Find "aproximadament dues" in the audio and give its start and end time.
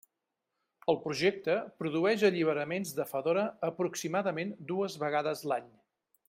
3.71-4.97